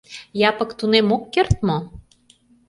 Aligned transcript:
Япык 0.49 0.69
тунем 0.79 1.07
ок 1.15 1.23
керт 1.33 1.55
мо? 1.67 1.77